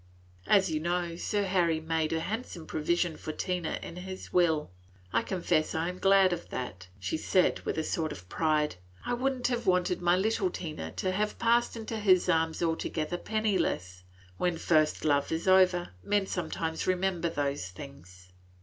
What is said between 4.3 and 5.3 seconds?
will. I